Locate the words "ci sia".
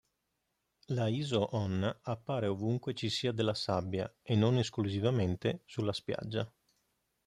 2.95-3.31